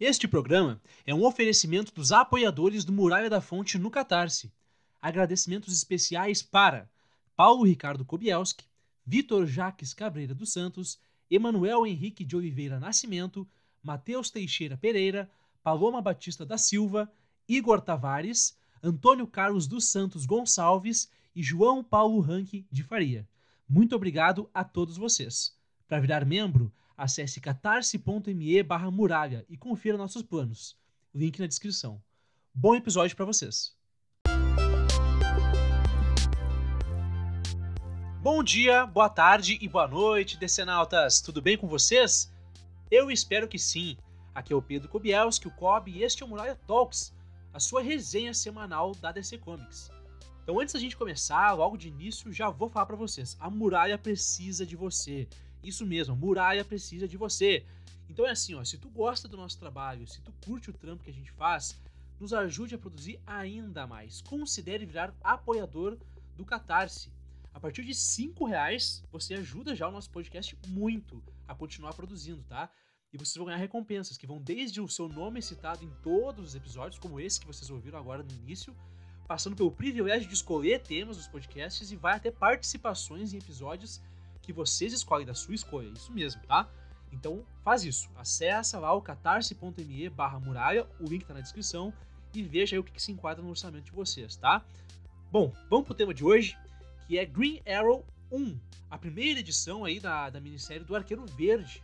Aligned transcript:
Este 0.00 0.28
programa 0.28 0.80
é 1.04 1.14
um 1.14 1.24
oferecimento 1.24 1.92
dos 1.94 2.12
apoiadores 2.12 2.84
do 2.84 2.92
Muralha 2.92 3.28
da 3.28 3.40
Fonte 3.40 3.78
no 3.78 3.90
Catarse. 3.90 4.52
Agradecimentos 5.02 5.74
especiais 5.74 6.42
para 6.42 6.88
Paulo 7.34 7.64
Ricardo 7.64 8.04
Kobielski, 8.04 8.64
Vitor 9.04 9.46
Jaques 9.46 9.92
Cabreira 9.92 10.34
dos 10.34 10.52
Santos, 10.52 10.98
Emanuel 11.30 11.86
Henrique 11.86 12.24
de 12.24 12.36
Oliveira 12.36 12.78
Nascimento, 12.78 13.46
Matheus 13.82 14.30
Teixeira 14.30 14.76
Pereira, 14.76 15.30
Paloma 15.62 16.00
Batista 16.00 16.46
da 16.46 16.56
Silva, 16.56 17.10
Igor 17.48 17.80
Tavares, 17.80 18.56
Antônio 18.82 19.26
Carlos 19.26 19.66
dos 19.66 19.86
Santos 19.86 20.24
Gonçalves 20.24 21.10
e 21.34 21.42
João 21.42 21.82
Paulo 21.82 22.20
Ranque 22.20 22.66
de 22.70 22.82
Faria. 22.82 23.28
Muito 23.68 23.96
obrigado 23.96 24.48
a 24.54 24.62
todos 24.62 24.96
vocês. 24.96 25.54
Para 25.88 26.00
virar 26.00 26.24
membro, 26.24 26.72
acesse 26.96 27.40
catarse.me 27.40 28.62
barra 28.62 28.90
muralha 28.90 29.44
e 29.48 29.56
confira 29.56 29.98
nossos 29.98 30.22
planos. 30.22 30.76
Link 31.14 31.38
na 31.38 31.46
descrição. 31.46 32.02
Bom 32.54 32.74
episódio 32.74 33.14
para 33.14 33.24
vocês. 33.24 33.76
Bom 38.22 38.42
dia, 38.42 38.86
boa 38.86 39.08
tarde 39.08 39.58
e 39.60 39.68
boa 39.68 39.86
noite, 39.86 40.36
decenautas. 40.36 41.20
Tudo 41.20 41.40
bem 41.40 41.56
com 41.56 41.68
vocês? 41.68 42.32
Eu 42.90 43.10
espero 43.10 43.46
que 43.46 43.58
sim. 43.58 43.96
Aqui 44.34 44.52
é 44.52 44.56
o 44.56 44.62
Pedro 44.62 44.88
Kobielski, 44.88 45.48
o 45.48 45.50
Kobe, 45.50 45.92
e 45.92 46.02
este 46.02 46.22
é 46.22 46.26
o 46.26 46.28
Muralha 46.28 46.58
Talks, 46.66 47.14
a 47.52 47.60
sua 47.60 47.82
resenha 47.82 48.34
semanal 48.34 48.94
da 48.96 49.12
DC 49.12 49.38
Comics. 49.38 49.90
Então, 50.42 50.60
antes 50.60 50.74
da 50.74 50.80
gente 50.80 50.96
começar, 50.96 51.52
logo 51.52 51.76
de 51.76 51.88
início, 51.88 52.32
já 52.32 52.50
vou 52.50 52.68
falar 52.68 52.86
para 52.86 52.96
vocês: 52.96 53.36
a 53.40 53.48
muralha 53.50 53.96
precisa 53.96 54.66
de 54.66 54.76
você. 54.76 55.28
Isso 55.62 55.84
mesmo, 55.86 56.14
a 56.14 56.16
muralha 56.16 56.64
precisa 56.64 57.08
de 57.08 57.16
você. 57.16 57.64
Então 58.08 58.26
é 58.26 58.30
assim, 58.30 58.54
ó, 58.54 58.64
se 58.64 58.78
tu 58.78 58.88
gosta 58.88 59.26
do 59.26 59.36
nosso 59.36 59.58
trabalho, 59.58 60.06
se 60.06 60.20
tu 60.20 60.32
curte 60.44 60.70
o 60.70 60.72
trampo 60.72 61.02
que 61.02 61.10
a 61.10 61.14
gente 61.14 61.32
faz, 61.32 61.76
nos 62.20 62.32
ajude 62.32 62.74
a 62.74 62.78
produzir 62.78 63.20
ainda 63.26 63.86
mais. 63.86 64.20
Considere 64.22 64.86
virar 64.86 65.14
apoiador 65.22 65.98
do 66.36 66.44
Catarse. 66.44 67.10
A 67.52 67.60
partir 67.60 67.84
de 67.84 67.94
cinco 67.94 68.44
reais, 68.44 69.02
você 69.10 69.34
ajuda 69.34 69.74
já 69.74 69.88
o 69.88 69.92
nosso 69.92 70.10
podcast 70.10 70.56
muito 70.68 71.22
a 71.48 71.54
continuar 71.54 71.94
produzindo, 71.94 72.42
tá? 72.44 72.70
E 73.12 73.16
vocês 73.16 73.36
vão 73.36 73.46
ganhar 73.46 73.56
recompensas 73.58 74.18
que 74.18 74.26
vão 74.26 74.40
desde 74.40 74.80
o 74.80 74.88
seu 74.88 75.08
nome 75.08 75.40
citado 75.40 75.84
em 75.84 75.90
todos 76.02 76.48
os 76.48 76.54
episódios, 76.54 76.98
como 76.98 77.18
esse 77.18 77.40
que 77.40 77.46
vocês 77.46 77.70
ouviram 77.70 77.98
agora 77.98 78.22
no 78.22 78.30
início, 78.30 78.76
passando 79.26 79.56
pelo 79.56 79.72
privilégio 79.72 80.28
de 80.28 80.34
escolher 80.34 80.82
temas 80.82 81.16
dos 81.16 81.26
podcasts 81.26 81.90
e 81.90 81.96
vai 81.96 82.16
até 82.16 82.30
participações 82.30 83.32
em 83.32 83.38
episódios 83.38 84.02
que 84.46 84.52
vocês 84.52 84.92
escolhem 84.92 85.26
da 85.26 85.34
sua 85.34 85.54
escolha. 85.54 85.88
Isso 85.88 86.12
mesmo, 86.12 86.40
tá? 86.46 86.68
Então 87.12 87.44
faz 87.64 87.84
isso. 87.84 88.08
Acessa 88.14 88.78
lá 88.78 88.92
o 88.92 89.02
catarse.me 89.02 90.08
barra 90.08 90.38
muralha, 90.38 90.86
o 91.00 91.04
link 91.04 91.24
tá 91.24 91.34
na 91.34 91.40
descrição, 91.40 91.92
e 92.32 92.42
veja 92.42 92.76
aí 92.76 92.80
o 92.80 92.84
que, 92.84 92.92
que 92.92 93.02
se 93.02 93.10
enquadra 93.10 93.42
no 93.42 93.50
orçamento 93.50 93.84
de 93.84 93.90
vocês, 93.90 94.36
tá? 94.36 94.64
Bom, 95.32 95.52
vamos 95.68 95.84
pro 95.84 95.94
tema 95.94 96.14
de 96.14 96.24
hoje 96.24 96.56
que 97.06 97.18
é 97.18 97.24
Green 97.24 97.60
Arrow 97.66 98.04
1, 98.30 98.58
a 98.90 98.98
primeira 98.98 99.40
edição 99.40 99.84
aí 99.84 99.98
da, 100.00 100.30
da 100.30 100.40
minissérie 100.40 100.84
do 100.84 100.94
Arqueiro 100.94 101.24
Verde, 101.26 101.82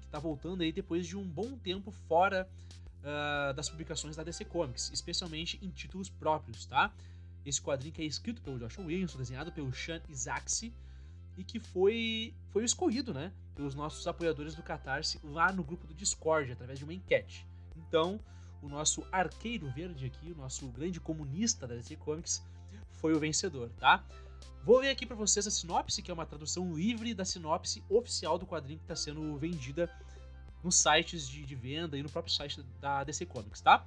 que 0.00 0.06
está 0.06 0.18
voltando 0.18 0.62
aí 0.62 0.72
depois 0.72 1.06
de 1.06 1.16
um 1.16 1.24
bom 1.24 1.56
tempo 1.58 1.90
fora 1.90 2.48
uh, 3.00 3.54
das 3.54 3.68
publicações 3.68 4.16
da 4.16 4.22
DC 4.22 4.44
Comics, 4.44 4.90
especialmente 4.92 5.58
em 5.62 5.70
títulos 5.70 6.08
próprios, 6.08 6.66
tá? 6.66 6.92
Esse 7.44 7.60
quadrinho 7.60 7.94
que 7.94 8.02
é 8.02 8.04
escrito 8.04 8.42
pelo 8.42 8.58
Joshua 8.58 8.84
Williamson, 8.84 9.18
desenhado 9.18 9.52
pelo 9.52 9.72
Sean 9.72 10.00
Isaacsy, 10.08 10.72
e 11.36 11.44
que 11.44 11.60
foi, 11.60 12.34
foi 12.50 12.64
escolhido, 12.64 13.12
né, 13.12 13.32
pelos 13.54 13.74
nossos 13.74 14.06
apoiadores 14.06 14.54
do 14.54 14.62
Catarse 14.62 15.20
lá 15.24 15.52
no 15.52 15.62
grupo 15.62 15.86
do 15.86 15.94
Discord, 15.94 16.52
através 16.52 16.78
de 16.78 16.84
uma 16.84 16.94
enquete. 16.94 17.46
Então, 17.76 18.20
o 18.62 18.68
nosso 18.68 19.06
Arqueiro 19.12 19.70
Verde 19.70 20.06
aqui, 20.06 20.32
o 20.32 20.36
nosso 20.36 20.66
grande 20.68 21.00
comunista 21.00 21.66
da 21.66 21.74
DC 21.74 21.96
Comics, 21.96 22.42
foi 22.92 23.14
o 23.14 23.20
vencedor, 23.20 23.70
tá? 23.78 24.04
Vou 24.64 24.78
ler 24.80 24.90
aqui 24.90 25.06
para 25.06 25.14
vocês 25.14 25.46
a 25.46 25.50
sinopse, 25.50 26.02
que 26.02 26.10
é 26.10 26.14
uma 26.14 26.26
tradução 26.26 26.74
livre 26.74 27.14
da 27.14 27.24
sinopse 27.24 27.84
oficial 27.88 28.36
do 28.36 28.46
quadrinho 28.46 28.78
que 28.78 28.84
está 28.84 28.96
sendo 28.96 29.36
vendida 29.36 29.88
nos 30.62 30.76
sites 30.76 31.28
de, 31.28 31.44
de, 31.44 31.54
venda 31.54 31.96
e 31.96 32.02
no 32.02 32.10
próprio 32.10 32.34
site 32.34 32.60
da 32.80 33.04
DC 33.04 33.26
Comics, 33.26 33.60
tá? 33.60 33.86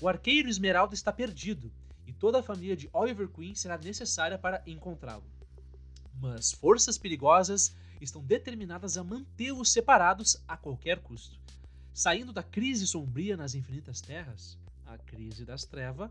O 0.00 0.08
arqueiro 0.08 0.48
Esmeralda 0.48 0.94
está 0.94 1.12
perdido 1.12 1.70
e 2.06 2.12
toda 2.12 2.40
a 2.40 2.42
família 2.42 2.76
de 2.76 2.90
Oliver 2.92 3.28
Queen 3.28 3.54
será 3.54 3.78
necessária 3.78 4.36
para 4.36 4.60
encontrá-lo. 4.66 5.22
Mas 6.20 6.52
forças 6.52 6.98
perigosas 6.98 7.74
estão 8.00 8.22
determinadas 8.22 8.96
a 8.96 9.04
mantê-los 9.04 9.70
separados 9.72 10.42
a 10.46 10.56
qualquer 10.56 11.00
custo. 11.00 11.38
Saindo 11.92 12.32
da 12.32 12.42
crise 12.42 12.86
sombria 12.86 13.36
nas 13.36 13.54
infinitas 13.54 14.00
terras, 14.00 14.58
a 14.86 14.96
crise 14.98 15.44
das 15.44 15.64
trevas, 15.64 16.10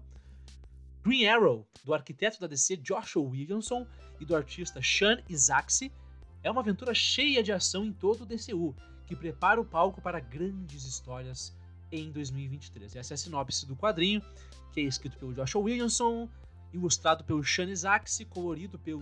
Green 1.03 1.25
Arrow, 1.25 1.67
do 1.83 1.93
arquiteto 1.93 2.39
da 2.39 2.45
DC 2.45 2.77
Joshua 2.77 3.23
Williamson 3.23 3.87
e 4.19 4.25
do 4.25 4.35
artista 4.35 4.79
Sean 4.83 5.19
Isaacsy, 5.27 5.91
é 6.43 6.51
uma 6.51 6.61
aventura 6.61 6.93
cheia 6.93 7.41
de 7.41 7.51
ação 7.51 7.85
em 7.85 7.91
todo 7.91 8.21
o 8.21 8.25
DCU, 8.25 8.75
que 9.07 9.15
prepara 9.15 9.59
o 9.59 9.65
palco 9.65 9.99
para 9.99 10.19
grandes 10.19 10.85
histórias 10.85 11.55
em 11.91 12.11
2023. 12.11 12.95
Essa 12.95 13.13
é 13.13 13.15
a 13.15 13.17
sinopse 13.17 13.65
do 13.65 13.75
quadrinho, 13.75 14.21
que 14.71 14.79
é 14.79 14.83
escrito 14.83 15.17
pelo 15.17 15.33
Joshua 15.33 15.61
Williamson, 15.61 16.29
ilustrado 16.71 17.23
pelo 17.23 17.43
Sean 17.43 17.69
Isaacsy, 17.69 18.25
colorido 18.25 18.77
pelo 18.77 19.01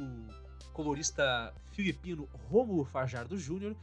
colorista 0.80 1.54
filipino 1.74 2.30
Romulo 2.50 2.86
Fajardo 2.86 3.38
Jr. 3.38 3.76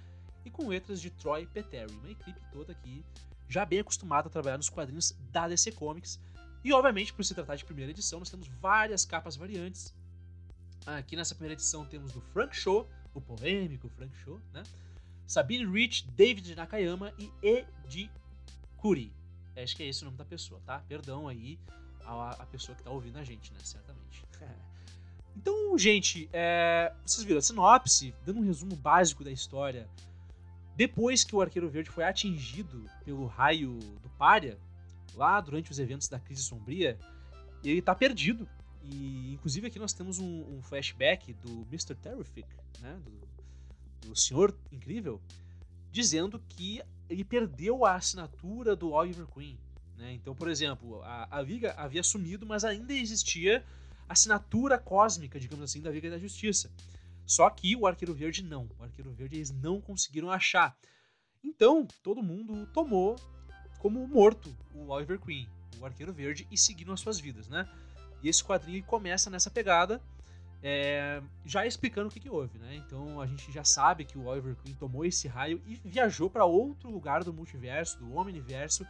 e 0.47 0.51
com 0.51 0.67
letras 0.67 0.99
de 0.99 1.11
Troy 1.11 1.45
Peteri, 1.45 1.93
uma 1.93 2.11
equipe 2.11 2.41
toda 2.51 2.73
aqui 2.73 3.05
já 3.47 3.67
bem 3.67 3.81
acostumada 3.81 4.29
a 4.29 4.31
trabalhar 4.31 4.57
nos 4.57 4.71
quadrinhos 4.71 5.15
da 5.31 5.47
DC 5.47 5.73
Comics, 5.73 6.19
e 6.65 6.73
obviamente, 6.73 7.13
por 7.13 7.23
se 7.23 7.35
tratar 7.35 7.57
de 7.57 7.67
primeira 7.67 7.91
edição, 7.91 8.19
nós 8.19 8.31
temos 8.31 8.49
várias 8.49 9.05
capas 9.05 9.37
variantes. 9.37 9.95
Aqui 10.87 11.17
nessa 11.17 11.35
primeira 11.35 11.53
edição 11.53 11.85
temos 11.85 12.13
do 12.13 12.21
Frank 12.33 12.57
Show, 12.57 12.89
o 13.13 13.21
polêmico 13.21 13.91
Frank 13.91 14.17
Show, 14.17 14.41
né? 14.55 14.63
Sabine 15.27 15.67
Rich, 15.67 16.09
David 16.13 16.55
Nakayama 16.55 17.13
e 17.19 17.31
Edi 17.43 18.11
Kuri. 18.79 19.13
Acho 19.55 19.77
que 19.77 19.83
é 19.83 19.89
esse 19.89 20.01
o 20.01 20.07
nome 20.07 20.17
da 20.17 20.25
pessoa, 20.25 20.63
tá? 20.65 20.79
Perdão 20.89 21.29
aí 21.29 21.59
a, 22.07 22.31
a 22.31 22.47
pessoa 22.47 22.75
que 22.75 22.83
tá 22.83 22.91
ouvindo 22.91 23.19
a 23.19 23.23
gente, 23.23 23.53
né? 23.53 23.59
Certamente. 23.63 24.25
então, 25.37 25.77
gente, 25.77 26.29
é, 26.33 26.93
vocês 27.05 27.23
viram 27.25 27.39
a 27.39 27.43
sinopse, 27.43 28.15
dando 28.25 28.41
um 28.41 28.45
resumo 28.45 28.75
básico 28.75 29.23
da 29.23 29.31
história. 29.31 29.87
Depois 30.75 31.25
que 31.25 31.37
o 31.37 31.43
Arqueiro 31.43 31.69
Verde 31.69 31.91
foi 31.91 32.05
atingido 32.05 32.89
pelo 33.05 33.27
raio 33.27 33.79
do 34.03 34.09
Pária, 34.19 34.59
lá 35.15 35.41
durante 35.41 35.71
os 35.71 35.79
eventos 35.79 36.09
da 36.09 36.19
Crise 36.19 36.43
Sombria, 36.43 36.99
ele 37.63 37.83
tá 37.83 37.95
perdido. 37.95 38.49
E 38.83 39.35
inclusive 39.35 39.67
aqui 39.67 39.79
nós 39.79 39.93
temos 39.93 40.19
um, 40.19 40.57
um 40.57 40.63
flashback 40.63 41.35
do 41.35 41.67
Mr. 41.69 41.95
Terrific, 41.95 42.49
né, 42.81 42.99
do, 43.05 44.09
do 44.09 44.17
Senhor 44.17 44.57
Incrível, 44.73 45.21
dizendo 45.91 46.43
que 46.49 46.81
ele 47.09 47.25
perdeu 47.25 47.85
a 47.85 47.95
assinatura 47.95 48.75
do 48.75 48.93
Oliver 48.93 49.27
Queen. 49.27 49.59
Né? 49.97 50.13
Então, 50.13 50.35
por 50.35 50.49
exemplo, 50.49 51.03
a, 51.03 51.39
a 51.39 51.43
Liga 51.43 51.75
havia 51.77 52.03
sumido, 52.03 52.47
mas 52.47 52.65
ainda 52.65 52.93
existia 52.93 53.65
assinatura 54.09 54.79
cósmica, 54.79 55.39
digamos 55.39 55.65
assim, 55.65 55.81
da 55.81 55.91
Liga 55.91 56.11
da 56.11 56.19
Justiça. 56.19 56.71
Só 57.27 57.51
que 57.51 57.75
o 57.75 57.87
Arqueiro 57.87 58.15
Verde 58.15 58.43
não. 58.43 58.69
O 58.79 58.85
Arqueiro 58.85 59.11
Verde 59.13 59.37
eles 59.37 59.51
não 59.51 59.81
conseguiram 59.81 60.31
achar. 60.31 60.77
Então, 61.43 61.87
todo 62.03 62.23
mundo 62.23 62.67
tomou 62.73 63.17
como 63.79 64.07
morto 64.07 64.55
o 64.75 64.89
Oliver 64.89 65.19
Queen, 65.21 65.49
o 65.79 65.87
Arqueiro 65.87 66.13
Verde, 66.13 66.47
e 66.51 66.57
seguiram 66.57 66.93
as 66.93 67.01
suas 67.01 67.19
vidas, 67.19 67.49
né? 67.49 67.69
E 68.23 68.29
esse 68.29 68.43
quadrinho 68.43 68.83
começa 68.85 69.29
nessa 69.29 69.51
pegada, 69.51 70.01
é, 70.63 71.23
já 71.45 71.67
explicando 71.67 72.09
o 72.09 72.11
que, 72.11 72.21
que 72.21 72.31
houve, 72.31 72.59
né? 72.59 72.77
Então 72.77 73.21
a 73.21 73.27
gente 73.27 73.53
já 73.53 73.63
sabe 73.63 74.05
que 74.05 74.19
o 74.19 74.27
Oliver 74.27 74.57
Queen 74.57 74.75
tomou 74.75 75.05
esse 75.05 75.29
raio 75.29 75.63
e 75.67 75.77
viajou 75.85 76.31
para 76.31 76.45
outro 76.45 76.91
lugar 76.91 77.23
do 77.23 77.33
multiverso, 77.33 77.99
do 77.99 78.17
Omniverso, 78.17 78.87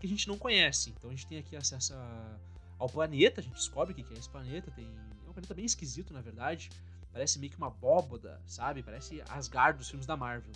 que 0.00 0.06
a 0.06 0.08
gente 0.08 0.26
não 0.26 0.38
conhece. 0.38 0.90
Então 0.90 1.10
a 1.10 1.12
gente 1.12 1.26
tem 1.26 1.38
aqui 1.38 1.54
acesso 1.54 1.94
a, 1.94 2.36
ao 2.82 2.88
planeta, 2.88 3.40
a 3.40 3.44
gente 3.44 3.54
descobre 3.54 3.92
o 3.92 3.94
que 3.94 4.12
é 4.12 4.18
esse 4.18 4.28
planeta, 4.28 4.68
tem 4.72 4.84
é 4.84 5.30
um 5.30 5.32
planeta 5.32 5.54
bem 5.54 5.64
esquisito, 5.64 6.12
na 6.12 6.20
verdade. 6.20 6.68
Parece 7.12 7.38
meio 7.38 7.52
que 7.52 7.56
uma 7.56 7.68
abóboda, 7.68 8.40
sabe? 8.44 8.82
Parece 8.82 9.22
Asgard 9.28 9.78
dos 9.78 9.88
filmes 9.88 10.04
da 10.04 10.16
Marvel. 10.16 10.50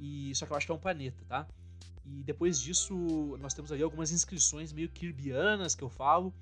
E 0.00 0.34
só 0.34 0.46
que 0.46 0.52
eu 0.52 0.56
acho 0.56 0.66
que 0.66 0.72
é 0.72 0.74
um 0.74 0.78
planeta, 0.78 1.24
tá? 1.28 1.46
E 2.04 2.24
depois 2.24 2.60
disso, 2.60 3.38
nós 3.40 3.54
temos 3.54 3.70
ali 3.70 3.84
algumas 3.84 4.10
inscrições 4.10 4.72
meio 4.72 4.88
kirbianas 4.88 5.76
que 5.76 5.84
eu 5.84 5.88
falo, 5.88 6.34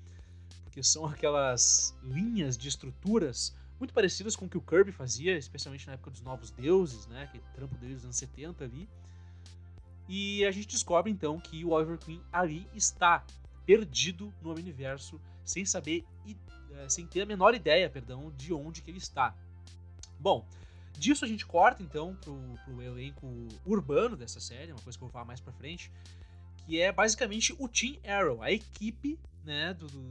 porque 0.63 0.81
são 0.81 1.05
aquelas 1.07 1.95
linhas 2.03 2.57
de 2.57 2.67
estruturas 2.67 3.55
muito 3.79 3.93
parecidas 3.93 4.35
com 4.35 4.45
o 4.45 4.49
que 4.49 4.57
o 4.57 4.61
Kirby 4.61 4.91
fazia, 4.91 5.37
especialmente 5.37 5.85
na 5.85 5.93
época 5.93 6.09
dos 6.09 6.21
Novos 6.21 6.49
Deuses, 6.49 7.05
né? 7.05 7.25
Aquele 7.25 7.43
trampo 7.53 7.75
deles 7.75 7.97
dos 7.97 8.05
anos 8.05 8.17
70 8.17 8.63
ali. 8.63 8.89
E 10.09 10.43
a 10.43 10.51
gente 10.51 10.67
descobre 10.69 11.11
então 11.11 11.39
que 11.39 11.63
o 11.63 11.69
Oliver 11.69 11.99
Queen 11.99 12.21
ali 12.31 12.67
está 12.73 13.23
perdido 13.65 14.33
no 14.41 14.53
universo, 14.53 15.19
sem 15.43 15.65
saber, 15.65 16.05
eh, 16.25 16.89
sem 16.89 17.05
ter 17.05 17.21
a 17.21 17.25
menor 17.25 17.53
ideia, 17.53 17.89
perdão, 17.89 18.31
de 18.37 18.53
onde 18.53 18.81
que 18.81 18.91
ele 18.91 18.97
está. 18.97 19.35
Bom, 20.19 20.45
Disso 20.97 21.25
a 21.25 21.27
gente 21.27 21.45
corta, 21.45 21.81
então, 21.81 22.15
pro, 22.21 22.39
pro 22.63 22.81
elenco 22.81 23.27
urbano 23.65 24.15
dessa 24.15 24.39
série, 24.39 24.71
uma 24.71 24.81
coisa 24.81 24.97
que 24.97 25.03
eu 25.03 25.07
vou 25.07 25.11
falar 25.11 25.25
mais 25.25 25.39
pra 25.39 25.51
frente, 25.53 25.91
que 26.65 26.79
é 26.79 26.91
basicamente 26.91 27.53
o 27.59 27.67
Team 27.67 27.97
Arrow, 28.05 28.41
a 28.41 28.51
equipe 28.51 29.19
né, 29.43 29.73
do, 29.73 29.87
do, 29.87 30.01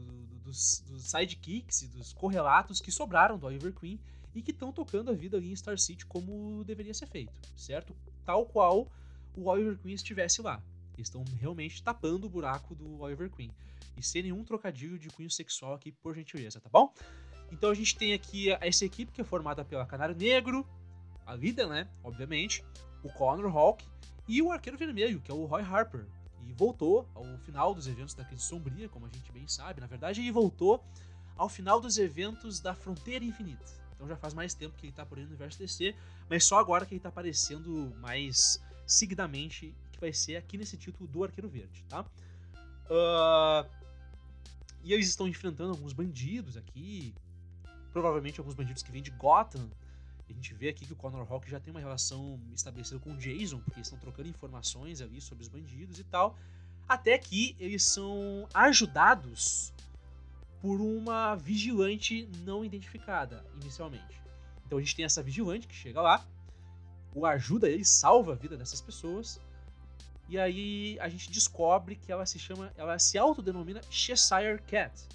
dos, 0.44 0.84
dos 0.86 1.04
sidekicks 1.04 1.82
e 1.82 1.88
dos 1.88 2.12
correlatos 2.12 2.80
que 2.80 2.90
sobraram 2.90 3.38
do 3.38 3.46
Oliver 3.46 3.72
Queen 3.72 3.98
e 4.34 4.42
que 4.42 4.50
estão 4.50 4.72
tocando 4.72 5.10
a 5.10 5.14
vida 5.14 5.36
ali 5.36 5.52
em 5.52 5.56
Star 5.56 5.78
City 5.78 6.04
como 6.04 6.64
deveria 6.64 6.92
ser 6.92 7.06
feito, 7.06 7.32
certo? 7.56 7.96
Tal 8.24 8.44
qual 8.44 8.90
o 9.34 9.48
Oliver 9.48 9.78
Queen 9.78 9.94
estivesse 9.94 10.42
lá. 10.42 10.62
Eles 10.94 11.08
estão 11.08 11.24
realmente 11.40 11.82
tapando 11.82 12.26
o 12.26 12.30
buraco 12.30 12.74
do 12.74 13.00
Oliver 13.00 13.30
Queen. 13.30 13.50
E 13.96 14.02
sem 14.02 14.22
nenhum 14.22 14.44
trocadilho 14.44 14.98
de 14.98 15.08
cunho 15.08 15.30
sexual 15.30 15.74
aqui, 15.74 15.92
por 15.92 16.14
gentileza, 16.14 16.60
tá 16.60 16.68
bom? 16.70 16.92
Então 17.50 17.70
a 17.70 17.74
gente 17.74 17.96
tem 17.96 18.14
aqui 18.14 18.50
essa 18.60 18.84
equipe 18.84 19.12
que 19.12 19.20
é 19.20 19.24
formada 19.24 19.64
pela 19.64 19.84
Canário 19.84 20.16
Negro, 20.16 20.66
a 21.26 21.34
líder, 21.34 21.66
né? 21.66 21.88
Obviamente, 22.02 22.64
o 23.02 23.08
Connor 23.10 23.54
Hawk 23.54 23.84
e 24.26 24.40
o 24.40 24.50
Arqueiro 24.50 24.78
Vermelho, 24.78 25.20
que 25.20 25.30
é 25.30 25.34
o 25.34 25.44
Roy 25.44 25.62
Harper. 25.62 26.06
E 26.46 26.52
voltou 26.52 27.08
ao 27.14 27.24
final 27.38 27.74
dos 27.74 27.86
eventos 27.86 28.14
da 28.14 28.24
Crise 28.24 28.42
Sombria, 28.42 28.88
como 28.88 29.06
a 29.06 29.08
gente 29.08 29.30
bem 29.30 29.46
sabe. 29.46 29.80
Na 29.80 29.86
verdade, 29.86 30.20
ele 30.20 30.32
voltou 30.32 30.82
ao 31.36 31.48
final 31.48 31.80
dos 31.80 31.98
eventos 31.98 32.60
da 32.60 32.74
Fronteira 32.74 33.24
Infinita. 33.24 33.64
Então 33.94 34.08
já 34.08 34.16
faz 34.16 34.34
mais 34.34 34.54
tempo 34.54 34.76
que 34.76 34.86
ele 34.86 34.92
tá 34.92 35.06
por 35.06 35.18
aí 35.18 35.24
no 35.24 35.30
universo 35.30 35.58
DC, 35.58 35.94
mas 36.28 36.44
só 36.44 36.58
agora 36.58 36.84
que 36.84 36.94
ele 36.94 37.00
tá 37.00 37.08
aparecendo 37.08 37.94
mais 38.00 38.60
seguidamente, 38.86 39.74
vai 40.02 40.12
ser 40.12 40.36
aqui 40.36 40.58
nesse 40.58 40.76
título 40.76 41.08
do 41.08 41.24
Arqueiro 41.24 41.48
Verde, 41.48 41.84
tá? 41.88 42.04
Uh... 42.90 43.82
E 44.84 44.92
eles 44.92 45.08
estão 45.08 45.28
enfrentando 45.28 45.70
alguns 45.70 45.92
bandidos 45.92 46.56
aqui, 46.56 47.14
provavelmente 47.92 48.40
alguns 48.40 48.54
bandidos 48.54 48.82
que 48.82 48.90
vêm 48.90 49.00
de 49.00 49.12
Gotham. 49.12 49.70
A 50.28 50.32
gente 50.32 50.52
vê 50.54 50.68
aqui 50.70 50.84
que 50.84 50.92
o 50.92 50.96
Connor 50.96 51.30
Hawk 51.30 51.48
já 51.48 51.60
tem 51.60 51.70
uma 51.70 51.78
relação 51.78 52.40
estabelecida 52.52 52.98
com 52.98 53.12
o 53.12 53.16
Jason, 53.16 53.60
porque 53.60 53.78
eles 53.78 53.86
estão 53.86 53.98
trocando 53.98 54.28
informações 54.28 55.00
ali 55.00 55.20
sobre 55.20 55.42
os 55.42 55.48
bandidos 55.48 56.00
e 56.00 56.04
tal. 56.04 56.36
Até 56.88 57.16
que 57.16 57.54
eles 57.60 57.84
são 57.84 58.48
ajudados 58.52 59.72
por 60.60 60.80
uma 60.80 61.36
vigilante 61.36 62.28
não 62.44 62.64
identificada 62.64 63.44
inicialmente. 63.60 64.20
Então 64.66 64.78
a 64.78 64.80
gente 64.80 64.96
tem 64.96 65.04
essa 65.04 65.22
vigilante 65.22 65.68
que 65.68 65.74
chega 65.74 66.00
lá, 66.00 66.26
o 67.14 67.24
ajuda 67.24 67.68
ele, 67.68 67.84
salva 67.84 68.32
a 68.32 68.34
vida 68.34 68.56
dessas 68.56 68.80
pessoas. 68.80 69.40
E 70.32 70.38
aí 70.38 70.96
a 70.98 71.10
gente 71.10 71.30
descobre 71.30 71.94
que 71.94 72.10
ela 72.10 72.24
se 72.24 72.38
chama, 72.38 72.72
ela 72.74 72.98
se 72.98 73.18
autodenomina 73.18 73.82
Cheshire 73.90 74.62
Cat. 74.66 75.06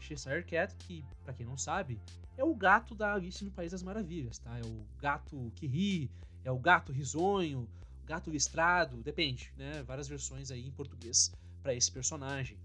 Cheshire 0.00 0.42
Cat, 0.42 0.74
que 0.80 1.04
para 1.22 1.32
quem 1.32 1.46
não 1.46 1.56
sabe, 1.56 2.00
é 2.36 2.42
o 2.42 2.52
gato 2.52 2.92
da 2.92 3.14
Alice 3.14 3.44
no 3.44 3.52
País 3.52 3.70
das 3.70 3.84
Maravilhas, 3.84 4.40
tá? 4.40 4.58
É 4.58 4.62
o 4.62 4.84
gato 5.00 5.52
que 5.54 5.68
ri, 5.68 6.10
é 6.42 6.50
o 6.50 6.58
gato 6.58 6.90
risonho, 6.90 7.68
gato 8.04 8.32
listrado, 8.32 8.96
depende, 8.96 9.52
né? 9.56 9.80
Várias 9.84 10.08
versões 10.08 10.50
aí 10.50 10.66
em 10.66 10.72
português 10.72 11.32
para 11.62 11.72
esse 11.72 11.92
personagem. 11.92 12.58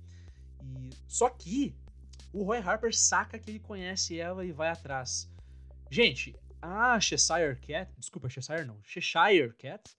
E 0.63 0.89
só 1.07 1.29
que 1.29 1.75
o 2.33 2.41
Roy 2.41 2.57
Harper 2.57 2.91
saca 2.91 3.38
que 3.38 3.51
ele 3.51 3.59
conhece 3.59 4.19
ela 4.19 4.44
e 4.44 4.51
vai 4.51 4.69
atrás. 4.69 5.29
Gente, 5.91 6.35
a 6.59 7.00
Cheshire 7.00 7.55
Cat, 7.57 7.94
desculpa, 8.00 8.27
Cheshire 8.29 8.65
não, 8.65 8.81
Cheshire 8.81 9.53
Cat, 9.59 9.95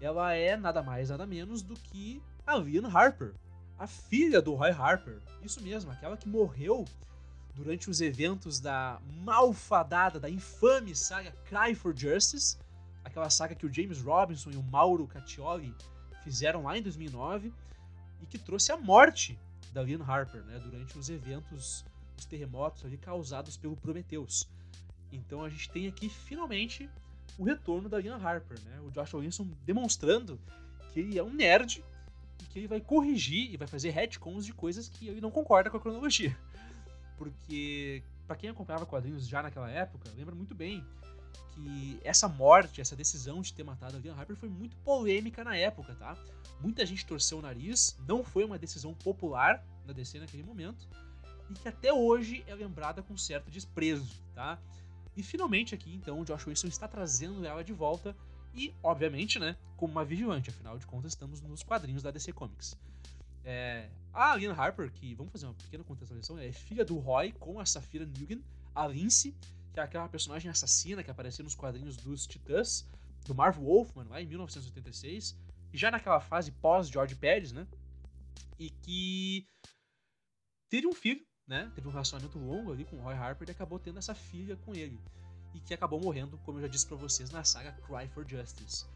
ela 0.00 0.34
é 0.34 0.56
nada 0.56 0.82
mais 0.82 1.10
nada 1.10 1.26
menos 1.26 1.62
do 1.62 1.74
que 1.74 2.22
a 2.46 2.56
Lian 2.56 2.88
Harper, 2.88 3.34
a 3.78 3.86
filha 3.86 4.40
do 4.40 4.54
Roy 4.54 4.70
Harper. 4.70 5.20
Isso 5.42 5.62
mesmo, 5.62 5.90
aquela 5.90 6.16
que 6.16 6.28
morreu 6.28 6.84
durante 7.54 7.88
os 7.88 8.00
eventos 8.00 8.60
da 8.60 9.00
malfadada, 9.22 10.18
da 10.18 10.28
infame 10.28 10.94
saga 10.94 11.32
Cry 11.44 11.74
for 11.74 11.96
Justice, 11.96 12.58
aquela 13.04 13.30
saga 13.30 13.54
que 13.54 13.66
o 13.66 13.72
James 13.72 14.00
Robinson 14.02 14.50
e 14.50 14.56
o 14.56 14.62
Mauro 14.62 15.06
Cattioli 15.06 15.74
fizeram 16.22 16.64
lá 16.64 16.76
em 16.76 16.82
2009 16.82 17.52
e 18.20 18.26
que 18.26 18.38
trouxe 18.38 18.72
a 18.72 18.76
morte 18.76 19.38
da 19.72 19.82
Lian 19.82 20.02
Harper, 20.02 20.42
né, 20.42 20.58
durante 20.58 20.98
os 20.98 21.08
eventos, 21.08 21.84
os 22.16 22.24
terremotos 22.24 22.84
ali 22.84 22.96
causados 22.96 23.56
pelo 23.56 23.76
Prometheus. 23.76 24.48
Então 25.12 25.42
a 25.42 25.48
gente 25.48 25.70
tem 25.70 25.86
aqui 25.86 26.08
finalmente 26.08 26.88
o 27.38 27.44
retorno 27.44 27.88
da 27.88 27.98
Lian 27.98 28.16
Harper, 28.16 28.58
né, 28.64 28.80
o 28.80 28.90
Josh 28.90 29.14
Wilson 29.14 29.48
demonstrando 29.64 30.38
que 30.92 31.00
ele 31.00 31.18
é 31.18 31.22
um 31.22 31.32
nerd 31.32 31.84
e 32.42 32.44
que 32.44 32.58
ele 32.58 32.68
vai 32.68 32.80
corrigir 32.80 33.52
e 33.52 33.56
vai 33.56 33.66
fazer 33.66 33.90
retcons 33.90 34.44
de 34.44 34.52
coisas 34.52 34.88
que 34.88 35.08
ele 35.08 35.20
não 35.20 35.30
concorda 35.30 35.70
com 35.70 35.76
a 35.76 35.80
cronologia 35.80 36.36
porque 37.16 38.02
para 38.26 38.36
quem 38.36 38.50
acompanhava 38.50 38.86
quadrinhos 38.86 39.26
já 39.26 39.42
naquela 39.42 39.70
época, 39.70 40.10
lembra 40.16 40.34
muito 40.34 40.54
bem 40.54 40.84
que 41.54 42.00
essa 42.02 42.28
morte, 42.28 42.80
essa 42.80 42.96
decisão 42.96 43.40
de 43.40 43.52
ter 43.52 43.62
matado 43.62 43.96
a 43.96 44.00
Lian 44.00 44.14
Harper 44.14 44.36
foi 44.36 44.48
muito 44.48 44.76
polêmica 44.78 45.44
na 45.44 45.56
época, 45.56 45.94
tá? 45.94 46.16
Muita 46.60 46.84
gente 46.84 47.06
torceu 47.06 47.38
o 47.38 47.42
nariz, 47.42 47.96
não 48.08 48.24
foi 48.24 48.44
uma 48.44 48.58
decisão 48.58 48.92
popular 48.94 49.64
na 49.86 49.92
DC 49.92 50.18
naquele 50.18 50.42
momento, 50.42 50.88
e 51.50 51.54
que 51.54 51.68
até 51.68 51.92
hoje 51.92 52.42
é 52.46 52.54
lembrada 52.54 53.02
com 53.02 53.16
certo 53.16 53.50
desprezo, 53.50 54.20
tá? 54.34 54.58
E 55.16 55.22
finalmente 55.22 55.74
aqui, 55.74 55.94
então, 55.94 56.20
o 56.20 56.24
Josh 56.24 56.46
Wilson 56.46 56.66
está 56.66 56.88
trazendo 56.88 57.44
ela 57.44 57.62
de 57.62 57.72
volta 57.72 58.16
e, 58.52 58.72
obviamente, 58.82 59.38
né, 59.38 59.56
como 59.76 59.92
uma 59.92 60.04
vigilante, 60.04 60.50
afinal 60.50 60.78
de 60.78 60.86
contas, 60.86 61.12
estamos 61.12 61.40
nos 61.40 61.62
quadrinhos 61.62 62.02
da 62.02 62.10
DC 62.10 62.32
Comics. 62.32 62.76
É, 63.44 63.90
a 64.12 64.34
Lian 64.36 64.54
Harper, 64.54 64.90
que 64.90 65.14
vamos 65.14 65.32
fazer 65.32 65.46
uma 65.46 65.54
pequena 65.54 65.84
contextualização, 65.84 66.38
é 66.38 66.50
filha 66.52 66.84
do 66.84 66.98
Roy 66.98 67.32
com 67.32 67.60
a 67.60 67.66
Safira 67.66 68.06
Nugent, 68.06 68.42
a 68.74 68.86
Lince, 68.86 69.34
que 69.72 69.80
é 69.80 69.82
aquela 69.82 70.08
personagem 70.08 70.50
assassina 70.50 71.02
que 71.02 71.10
aparecia 71.10 71.42
nos 71.42 71.54
quadrinhos 71.54 71.96
dos 71.96 72.26
Titãs, 72.26 72.86
do 73.26 73.34
Marv 73.34 73.58
Wolfman, 73.58 74.06
lá 74.08 74.20
em 74.20 74.26
1986, 74.26 75.36
já 75.72 75.90
naquela 75.90 76.20
fase 76.20 76.52
pós-George 76.52 77.16
Pérez, 77.16 77.52
né? 77.52 77.66
E 78.58 78.70
que 78.70 79.46
teve 80.68 80.86
um 80.86 80.92
filho, 80.92 81.26
né? 81.46 81.70
Teve 81.74 81.88
um 81.88 81.90
relacionamento 81.90 82.38
longo 82.38 82.72
ali 82.72 82.84
com 82.84 82.96
o 82.96 83.00
Roy 83.00 83.14
Harper 83.14 83.48
e 83.48 83.52
acabou 83.52 83.78
tendo 83.78 83.98
essa 83.98 84.14
filha 84.14 84.56
com 84.56 84.74
ele. 84.74 84.98
E 85.52 85.60
que 85.60 85.74
acabou 85.74 86.00
morrendo, 86.00 86.38
como 86.38 86.58
eu 86.58 86.62
já 86.62 86.68
disse 86.68 86.86
pra 86.86 86.96
vocês, 86.96 87.30
na 87.30 87.44
saga 87.44 87.72
Cry 87.86 88.08
for 88.08 88.28
Justice. 88.28 88.86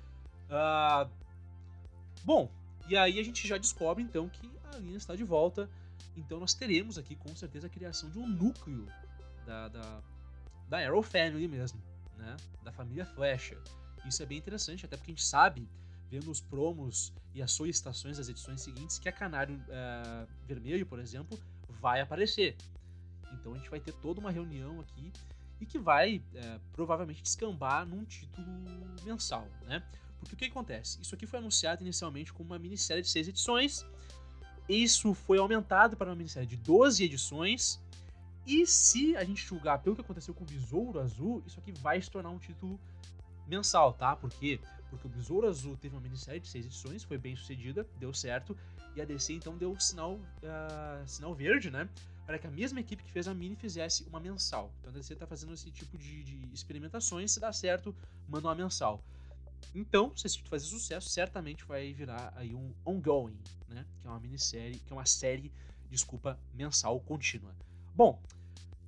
Uh... 0.48 1.08
Bom, 2.24 2.50
e 2.88 2.96
aí 2.96 3.20
a 3.20 3.22
gente 3.22 3.46
já 3.46 3.56
descobre 3.58 4.02
então 4.02 4.28
que 4.28 4.50
a 4.72 4.78
linha 4.78 4.96
está 4.96 5.14
de 5.14 5.24
volta. 5.24 5.70
Então 6.16 6.40
nós 6.40 6.54
teremos 6.54 6.98
aqui 6.98 7.14
com 7.14 7.34
certeza 7.36 7.66
a 7.66 7.70
criação 7.70 8.10
de 8.10 8.18
um 8.18 8.26
núcleo 8.26 8.86
da, 9.46 9.68
da, 9.68 10.02
da 10.68 10.78
Arrow 10.78 11.02
Family 11.02 11.46
mesmo, 11.46 11.80
né? 12.16 12.36
Da 12.64 12.72
família 12.72 13.04
Flecha. 13.04 13.56
Isso 14.04 14.22
é 14.22 14.26
bem 14.26 14.38
interessante, 14.38 14.84
até 14.84 14.96
porque 14.96 15.10
a 15.10 15.14
gente 15.14 15.24
sabe, 15.24 15.68
vendo 16.10 16.30
os 16.30 16.40
promos 16.40 17.12
e 17.34 17.42
as 17.42 17.52
solicitações 17.52 18.16
das 18.16 18.28
edições 18.28 18.62
seguintes, 18.62 18.98
que 18.98 19.08
a 19.08 19.12
Canário 19.12 19.56
uh, 19.56 20.26
Vermelho, 20.46 20.86
por 20.86 20.98
exemplo, 20.98 21.38
vai 21.80 22.00
aparecer. 22.00 22.56
Então 23.32 23.54
a 23.54 23.56
gente 23.56 23.70
vai 23.70 23.80
ter 23.80 23.92
toda 23.92 24.20
uma 24.20 24.30
reunião 24.30 24.80
aqui 24.80 25.12
e 25.60 25.66
que 25.66 25.78
vai 25.78 26.18
uh, 26.18 26.60
provavelmente 26.72 27.22
descambar 27.22 27.86
num 27.86 28.04
título 28.04 28.46
mensal, 29.04 29.46
né? 29.62 29.82
Porque 30.18 30.34
o 30.34 30.38
que 30.38 30.44
acontece? 30.46 31.00
Isso 31.00 31.14
aqui 31.14 31.26
foi 31.26 31.38
anunciado 31.38 31.82
inicialmente 31.82 32.32
como 32.32 32.50
uma 32.50 32.58
minissérie 32.58 33.02
de 33.02 33.08
seis 33.08 33.28
edições. 33.28 33.86
Isso 34.68 35.14
foi 35.14 35.38
aumentado 35.38 35.96
para 35.96 36.10
uma 36.10 36.16
minissérie 36.16 36.46
de 36.46 36.56
12 36.56 37.04
edições. 37.04 37.80
E 38.46 38.66
se 38.66 39.16
a 39.16 39.24
gente 39.24 39.46
julgar 39.46 39.78
pelo 39.78 39.94
que 39.94 40.02
aconteceu 40.02 40.34
com 40.34 40.42
o 40.42 40.46
Besouro 40.46 41.00
Azul, 41.00 41.42
isso 41.46 41.58
aqui 41.60 41.72
vai 41.72 42.00
se 42.00 42.10
tornar 42.10 42.30
um 42.30 42.38
título 42.38 42.78
mensal, 43.46 43.92
tá? 43.92 44.16
Por 44.16 44.30
quê? 44.30 44.60
Porque 44.90 45.06
o 45.06 45.10
Besouro 45.10 45.46
Azul 45.46 45.76
teve 45.76 45.94
uma 45.94 46.00
minissérie 46.00 46.40
de 46.40 46.48
seis 46.48 46.64
edições, 46.64 47.04
foi 47.04 47.18
bem 47.18 47.36
sucedida, 47.36 47.86
deu 47.98 48.12
certo. 48.12 48.56
E 48.98 49.00
a 49.00 49.04
DC 49.04 49.32
então 49.32 49.56
deu 49.56 49.70
o 49.70 49.80
sinal, 49.80 50.14
uh, 50.14 51.06
sinal 51.06 51.32
verde, 51.32 51.70
né? 51.70 51.88
Para 52.26 52.36
que 52.36 52.48
a 52.48 52.50
mesma 52.50 52.80
equipe 52.80 53.04
que 53.04 53.12
fez 53.12 53.28
a 53.28 53.32
mini 53.32 53.54
fizesse 53.54 54.02
uma 54.08 54.18
mensal. 54.18 54.72
Então 54.80 54.90
a 54.90 54.92
DC 54.92 55.12
está 55.12 55.24
fazendo 55.24 55.54
esse 55.54 55.70
tipo 55.70 55.96
de, 55.96 56.24
de 56.24 56.52
experimentações. 56.52 57.30
Se 57.30 57.38
dá 57.38 57.52
certo, 57.52 57.94
manda 58.28 58.48
uma 58.48 58.56
mensal. 58.56 59.00
Então, 59.72 60.12
se 60.16 60.26
esse 60.26 60.36
título 60.38 60.50
fazer 60.50 60.66
sucesso, 60.66 61.08
certamente 61.08 61.64
vai 61.64 61.92
virar 61.92 62.32
aí 62.34 62.52
um 62.56 62.74
ongoing, 62.84 63.38
né? 63.68 63.86
Que 64.00 64.08
é 64.08 64.10
uma 64.10 64.18
minissérie, 64.18 64.80
que 64.80 64.92
é 64.92 64.96
uma 64.96 65.06
série, 65.06 65.52
desculpa, 65.88 66.36
mensal 66.52 66.98
contínua. 66.98 67.54
Bom, 67.94 68.20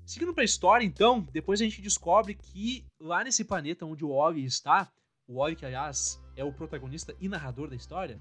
seguindo 0.04 0.34
para 0.34 0.42
a 0.42 0.44
história, 0.44 0.84
então, 0.84 1.20
depois 1.32 1.60
a 1.60 1.64
gente 1.64 1.80
descobre 1.80 2.34
que 2.34 2.84
lá 2.98 3.22
nesse 3.22 3.44
planeta 3.44 3.86
onde 3.86 4.04
o 4.04 4.10
Oli 4.10 4.44
está, 4.44 4.90
o 5.28 5.38
Oli 5.38 5.54
que 5.54 5.64
aliás 5.64 6.20
é 6.34 6.42
o 6.42 6.52
protagonista 6.52 7.14
e 7.20 7.28
narrador 7.28 7.68
da 7.70 7.76
história, 7.76 8.20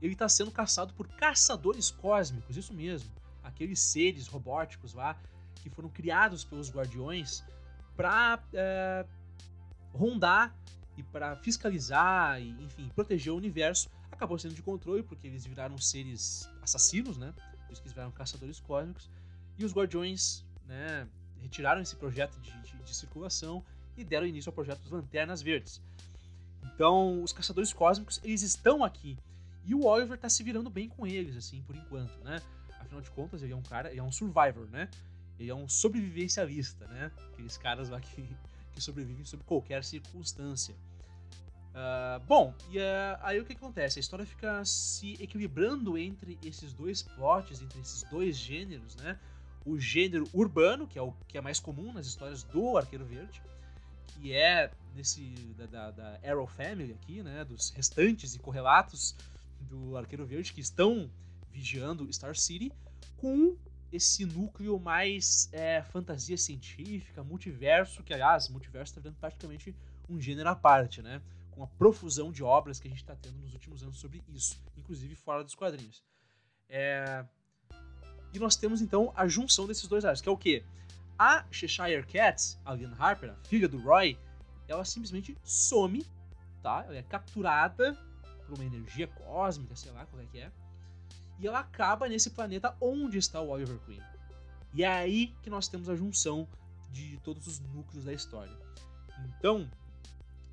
ele 0.00 0.12
está 0.12 0.28
sendo 0.28 0.50
caçado 0.50 0.92
por 0.94 1.08
caçadores 1.08 1.90
cósmicos, 1.90 2.56
isso 2.56 2.74
mesmo, 2.74 3.10
aqueles 3.42 3.80
seres 3.80 4.26
robóticos 4.26 4.92
lá 4.94 5.16
que 5.56 5.70
foram 5.70 5.88
criados 5.88 6.44
pelos 6.44 6.70
Guardiões 6.70 7.42
para 7.96 8.42
é, 8.52 9.04
eh, 9.04 9.06
rondar 9.92 10.54
e 10.96 11.02
para 11.02 11.36
fiscalizar 11.36 12.40
e, 12.40 12.50
enfim, 12.62 12.88
proteger 12.94 13.32
o 13.32 13.36
universo, 13.36 13.88
acabou 14.12 14.38
sendo 14.38 14.54
de 14.54 14.62
controle, 14.62 15.02
porque 15.02 15.26
eles 15.26 15.44
viraram 15.44 15.76
seres 15.78 16.48
assassinos, 16.62 17.16
né? 17.16 17.32
Por 17.66 17.72
isso 17.72 17.82
que 17.82 17.88
eles 17.88 17.92
viraram 17.92 18.12
caçadores 18.12 18.60
cósmicos. 18.60 19.10
E 19.58 19.64
os 19.64 19.72
Guardiões, 19.72 20.44
né, 20.66 21.08
retiraram 21.40 21.80
esse 21.80 21.96
projeto 21.96 22.38
de, 22.40 22.50
de, 22.62 22.76
de 22.76 22.94
circulação 22.94 23.64
e 23.96 24.04
deram 24.04 24.26
início 24.26 24.50
ao 24.50 24.54
projeto 24.54 24.80
dos 24.80 24.90
Lanternas 24.90 25.42
Verdes. 25.42 25.80
Então, 26.62 27.22
os 27.22 27.32
Caçadores 27.32 27.72
Cósmicos, 27.72 28.20
eles 28.22 28.42
estão 28.42 28.84
aqui. 28.84 29.16
E 29.66 29.74
o 29.74 29.84
Oliver 29.84 30.16
tá 30.16 30.28
se 30.28 30.44
virando 30.44 30.70
bem 30.70 30.88
com 30.88 31.04
eles, 31.04 31.36
assim, 31.36 31.60
por 31.62 31.74
enquanto, 31.74 32.16
né? 32.22 32.40
Afinal 32.78 33.00
de 33.00 33.10
contas, 33.10 33.42
ele 33.42 33.52
é 33.52 33.56
um 33.56 33.62
cara, 33.62 33.90
ele 33.90 33.98
é 33.98 34.02
um 34.02 34.12
survivor, 34.12 34.68
né? 34.70 34.88
Ele 35.40 35.50
é 35.50 35.54
um 35.54 35.68
sobrevivencialista, 35.68 36.86
né? 36.86 37.10
Aqueles 37.32 37.58
caras 37.58 37.88
lá 37.88 38.00
que, 38.00 38.28
que 38.72 38.80
sobrevivem 38.80 39.24
sob 39.24 39.42
qualquer 39.42 39.82
circunstância. 39.82 40.72
Uh, 41.74 42.24
bom, 42.26 42.54
e 42.70 42.78
uh, 42.78 43.18
aí 43.20 43.40
o 43.40 43.44
que 43.44 43.52
acontece? 43.54 43.98
A 43.98 44.00
história 44.00 44.24
fica 44.24 44.64
se 44.64 45.14
equilibrando 45.22 45.98
entre 45.98 46.38
esses 46.44 46.72
dois 46.72 47.02
plots, 47.02 47.60
entre 47.60 47.80
esses 47.80 48.04
dois 48.04 48.36
gêneros, 48.36 48.94
né? 48.96 49.18
O 49.64 49.78
gênero 49.80 50.28
urbano, 50.32 50.86
que 50.86 50.96
é 50.96 51.02
o 51.02 51.12
que 51.26 51.36
é 51.36 51.40
mais 51.40 51.58
comum 51.58 51.92
nas 51.92 52.06
histórias 52.06 52.44
do 52.44 52.78
Arqueiro 52.78 53.04
Verde, 53.04 53.42
que 54.06 54.32
é 54.32 54.70
nesse 54.94 55.20
da, 55.58 55.66
da, 55.66 55.90
da 55.90 56.20
Arrow 56.24 56.46
Family 56.46 56.92
aqui, 56.92 57.20
né? 57.20 57.44
Dos 57.44 57.70
restantes 57.70 58.36
e 58.36 58.38
correlatos 58.38 59.16
do 59.66 59.96
Arqueiro 59.96 60.26
Verde 60.26 60.52
que 60.52 60.60
estão 60.60 61.10
vigiando 61.50 62.12
Star 62.12 62.36
City, 62.36 62.72
com 63.16 63.56
esse 63.92 64.24
núcleo 64.24 64.78
mais 64.78 65.48
é, 65.52 65.82
fantasia 65.82 66.36
científica, 66.36 67.22
multiverso, 67.22 68.02
que 68.02 68.12
aliás, 68.12 68.48
multiverso 68.48 68.92
está 68.92 69.00
virando 69.00 69.18
praticamente 69.18 69.74
um 70.08 70.20
gênero 70.20 70.48
à 70.48 70.56
parte, 70.56 71.00
né? 71.02 71.22
Com 71.50 71.62
a 71.62 71.66
profusão 71.66 72.30
de 72.30 72.42
obras 72.42 72.78
que 72.78 72.88
a 72.88 72.90
gente 72.90 73.00
está 73.00 73.16
tendo 73.16 73.38
nos 73.38 73.54
últimos 73.54 73.82
anos 73.82 73.98
sobre 73.98 74.22
isso, 74.28 74.62
inclusive 74.76 75.14
fora 75.14 75.42
dos 75.42 75.54
quadrinhos. 75.54 76.02
É... 76.68 77.24
E 78.32 78.38
nós 78.38 78.56
temos 78.56 78.80
então 78.80 79.12
a 79.16 79.26
junção 79.26 79.66
desses 79.66 79.86
dois 79.88 80.04
áreas, 80.04 80.20
que 80.20 80.28
é 80.28 80.32
o 80.32 80.36
quê? 80.36 80.62
A 81.18 81.46
Cheshire 81.50 82.04
Cat, 82.06 82.58
a 82.64 82.74
Lian 82.74 82.94
Harper, 82.98 83.30
a 83.30 83.36
filha 83.48 83.66
do 83.66 83.78
Roy, 83.78 84.18
ela 84.68 84.84
simplesmente 84.84 85.38
some, 85.42 86.04
tá? 86.62 86.84
Ela 86.86 86.98
é 86.98 87.02
capturada 87.02 87.96
por 88.46 88.54
uma 88.54 88.64
energia 88.64 89.06
cósmica, 89.06 89.74
sei 89.76 89.92
lá 89.92 90.06
qual 90.06 90.22
é 90.22 90.26
que 90.26 90.38
é 90.38 90.50
e 91.38 91.46
ela 91.46 91.60
acaba 91.60 92.08
nesse 92.08 92.30
planeta 92.30 92.74
onde 92.80 93.18
está 93.18 93.40
o 93.40 93.48
Oliver 93.48 93.78
Queen. 93.80 94.02
E 94.74 94.82
é 94.82 94.88
aí 94.88 95.34
que 95.42 95.50
nós 95.50 95.68
temos 95.68 95.88
a 95.88 95.96
junção 95.96 96.48
de 96.90 97.18
todos 97.18 97.46
os 97.46 97.60
núcleos 97.60 98.04
da 98.04 98.12
história. 98.12 98.56
Então, 99.38 99.70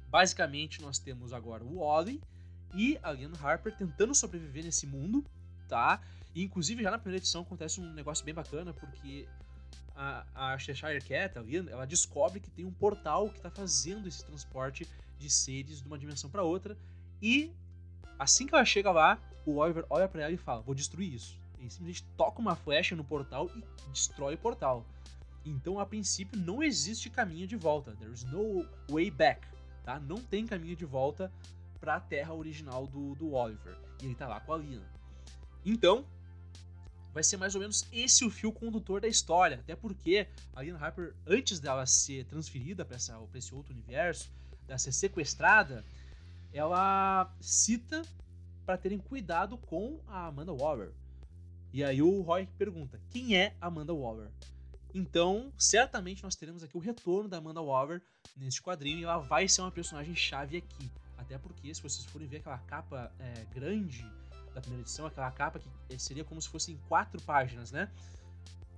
basicamente, 0.09 0.81
nós 0.81 0.99
temos 0.99 1.33
agora 1.33 1.63
o 1.63 1.79
Ollie 1.79 2.21
e 2.73 2.97
a 3.01 3.11
Lian 3.11 3.31
Harper 3.41 3.75
tentando 3.75 4.13
sobreviver 4.13 4.63
nesse 4.63 4.85
mundo, 4.85 5.23
tá? 5.67 6.01
E, 6.33 6.43
inclusive, 6.43 6.83
já 6.83 6.91
na 6.91 6.97
primeira 6.97 7.21
edição 7.21 7.43
acontece 7.43 7.79
um 7.79 7.93
negócio 7.93 8.25
bem 8.25 8.33
bacana, 8.33 8.73
porque 8.73 9.27
a, 9.95 10.53
a 10.53 10.57
Cheshire 10.57 11.01
Cat, 11.01 11.37
a 11.37 11.71
ela 11.71 11.85
descobre 11.85 12.39
que 12.39 12.49
tem 12.49 12.65
um 12.65 12.73
portal 12.73 13.29
que 13.29 13.37
está 13.37 13.51
fazendo 13.51 14.07
esse 14.07 14.25
transporte 14.25 14.87
de 15.17 15.29
seres 15.29 15.81
de 15.81 15.87
uma 15.87 15.97
dimensão 15.97 16.29
para 16.29 16.43
outra. 16.43 16.77
E, 17.21 17.53
assim 18.23 18.47
que 18.47 18.55
ela 18.55 18.65
chega 18.65 18.91
lá, 18.91 19.19
o 19.45 19.57
Oliver 19.57 19.85
olha 19.89 20.07
para 20.07 20.23
ela 20.23 20.31
e 20.31 20.37
fala: 20.37 20.61
Vou 20.61 20.73
destruir 20.73 21.13
isso. 21.13 21.37
Ele 21.59 21.69
simplesmente 21.69 22.03
toca 22.17 22.41
uma 22.41 22.55
flecha 22.55 22.95
no 22.95 23.03
portal 23.03 23.49
e 23.55 23.89
destrói 23.91 24.35
o 24.35 24.37
portal. 24.37 24.85
Então, 25.45 25.79
a 25.79 25.85
princípio, 25.85 26.39
não 26.39 26.63
existe 26.63 27.09
caminho 27.09 27.45
de 27.45 27.55
volta. 27.55 27.95
There's 27.99 28.23
no 28.23 28.65
way 28.89 29.11
back. 29.11 29.45
Tá? 29.83 29.99
Não 29.99 30.17
tem 30.17 30.47
caminho 30.47 30.75
de 30.75 30.85
volta 30.85 31.31
para 31.79 31.95
a 31.95 31.99
terra 31.99 32.33
original 32.33 32.87
do, 32.87 33.13
do 33.15 33.33
Oliver. 33.33 33.77
E 34.01 34.05
ele 34.05 34.15
tá 34.15 34.27
lá 34.27 34.39
com 34.39 34.53
a 34.53 34.57
Lina. 34.57 34.89
Então, 35.65 36.05
vai 37.13 37.23
ser 37.23 37.37
mais 37.37 37.55
ou 37.55 37.61
menos 37.61 37.85
esse 37.91 38.23
o 38.25 38.29
fio 38.29 38.51
condutor 38.51 39.01
da 39.01 39.07
história. 39.07 39.57
Até 39.57 39.75
porque 39.75 40.27
a 40.55 40.61
Lina 40.61 40.79
Harper, 40.79 41.13
antes 41.27 41.59
dela 41.59 41.85
ser 41.85 42.25
transferida 42.25 42.85
para 42.85 42.97
esse 42.97 43.53
outro 43.53 43.73
universo, 43.73 44.31
dela 44.65 44.77
ser 44.77 44.93
sequestrada, 44.93 45.83
ela 46.53 47.33
cita 47.39 48.01
para 48.65 48.77
terem 48.77 48.99
cuidado 48.99 49.57
com 49.57 49.99
a 50.07 50.27
Amanda 50.27 50.53
Waller. 50.53 50.93
E 51.73 51.83
aí 51.83 52.01
o 52.01 52.21
Roy 52.21 52.47
pergunta: 52.57 53.01
quem 53.09 53.35
é 53.35 53.55
Amanda 53.59 53.93
Waller? 53.93 54.29
Então, 54.93 55.51
certamente 55.57 56.21
nós 56.21 56.35
teremos 56.35 56.63
aqui 56.63 56.77
o 56.77 56.79
retorno 56.79 57.27
da 57.27 57.37
Amanda 57.37 57.61
Waller 57.61 58.01
neste 58.37 58.61
quadrinho 58.61 58.99
e 58.99 59.03
ela 59.03 59.17
vai 59.17 59.47
ser 59.47 59.61
uma 59.61 59.71
personagem 59.71 60.15
chave 60.15 60.57
aqui. 60.57 60.91
Até 61.17 61.37
porque, 61.37 61.73
se 61.73 61.81
vocês 61.81 62.05
forem 62.05 62.27
ver 62.27 62.37
aquela 62.37 62.59
capa 62.59 63.11
é, 63.19 63.45
grande 63.55 64.05
da 64.53 64.61
primeira 64.61 64.83
edição, 64.83 65.07
aquela 65.07 65.31
capa 65.31 65.59
que 65.59 65.97
seria 65.97 66.23
como 66.23 66.39
se 66.39 66.47
fosse 66.47 66.71
em 66.71 66.77
quatro 66.87 67.19
páginas, 67.23 67.71
né? 67.71 67.91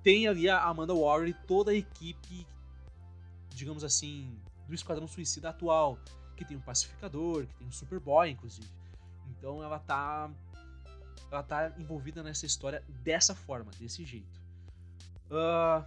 Tem 0.02 0.28
ali 0.28 0.48
a 0.48 0.64
Amanda 0.64 0.94
Waller 0.94 1.30
e 1.30 1.34
toda 1.34 1.72
a 1.72 1.76
equipe, 1.76 2.48
digamos 3.50 3.84
assim, 3.84 4.40
do 4.68 4.74
Esquadrão 4.74 5.08
Suicida 5.08 5.50
atual, 5.50 6.00
que 6.36 6.46
tem 6.46 6.58
um 6.58 6.62
pacificador, 6.62 7.46
que 7.46 7.54
tem 7.56 7.68
um 7.68 7.72
Superboy, 7.72 8.30
inclusive. 8.30 8.68
Então 9.30 9.64
ela 9.64 9.80
tá 9.80 10.30
ela 11.32 11.44
tá 11.44 11.74
envolvida 11.78 12.22
nessa 12.22 12.46
história 12.46 12.84
dessa 13.04 13.34
forma, 13.34 13.72
desse 13.80 14.06
jeito. 14.06 14.40
Uh, 15.26 15.84